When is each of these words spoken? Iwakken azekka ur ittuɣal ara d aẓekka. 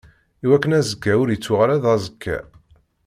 Iwakken 0.43 0.77
azekka 0.79 1.11
ur 1.21 1.29
ittuɣal 1.29 1.67
ara 1.71 1.83
d 1.83 1.85
aẓekka. 1.93 2.37